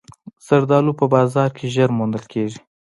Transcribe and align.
زردالو 0.47 0.93
په 0.99 1.05
بازار 1.13 1.49
کې 1.57 1.65
ژر 1.73 1.89
موندل 1.97 2.23
کېږي. 2.33 2.59